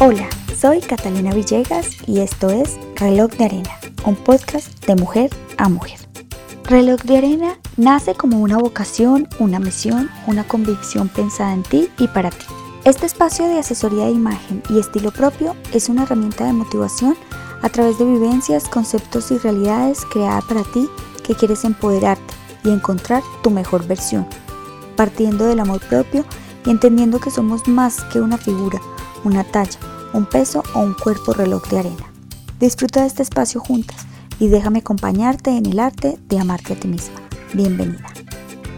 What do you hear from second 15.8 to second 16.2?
una